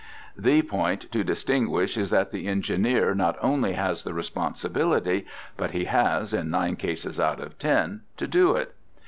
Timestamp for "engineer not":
2.47-3.37